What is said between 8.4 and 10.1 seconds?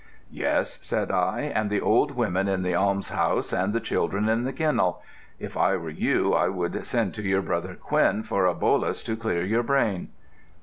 a bolus to clear your brain.'